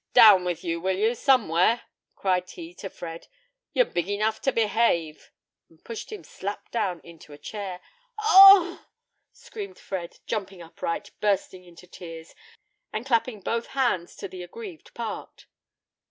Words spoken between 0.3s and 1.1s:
with you will